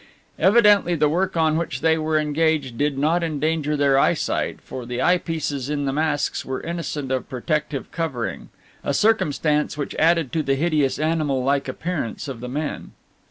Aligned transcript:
Evidently 0.39 0.95
the 0.95 1.07
work 1.07 1.37
on 1.37 1.57
which 1.57 1.81
they 1.81 1.95
were 1.95 2.17
engaged 2.17 2.75
did 2.75 2.97
not 2.97 3.21
endanger 3.21 3.77
their 3.77 3.99
eyesight, 3.99 4.59
for 4.59 4.83
the 4.83 4.99
eye 4.99 5.19
pieces 5.19 5.69
in 5.69 5.85
the 5.85 5.93
masks 5.93 6.43
were 6.43 6.59
innocent 6.61 7.11
of 7.11 7.29
protective 7.29 7.91
covering, 7.91 8.49
a 8.83 8.95
circumstance 8.95 9.77
which 9.77 9.93
added 9.99 10.31
to 10.33 10.41
the 10.41 10.55
hideous 10.55 10.97
animal 10.97 11.43
like 11.43 11.67
appearance 11.67 12.27
of 12.27 12.39
the 12.39 12.49
men. 12.49 12.93